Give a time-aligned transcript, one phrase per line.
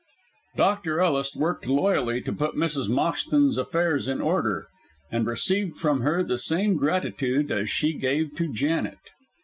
[0.55, 0.99] Dr.
[0.99, 2.89] Ellis worked loyally to put Mrs.
[2.89, 4.65] Moxton's affairs in order,
[5.11, 8.97] and received from her the same gratitude as she gave to Janet.